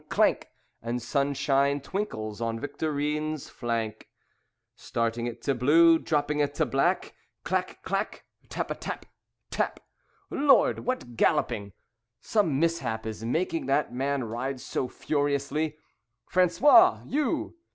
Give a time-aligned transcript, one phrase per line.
[0.09, 0.49] Clank!
[0.81, 4.09] And sunshine twinkles on Victorine's flank,
[4.75, 7.13] Starting it to blue, Dropping it to black.
[7.43, 7.83] Clack!
[7.83, 8.25] Clack!
[8.49, 9.05] Tap a tap!
[9.51, 9.79] Tap!
[10.31, 10.79] Lord!
[10.87, 11.73] What galloping!
[12.19, 15.77] Some mishap Is making that man ride so furiously.
[16.25, 17.53] "Francois, you!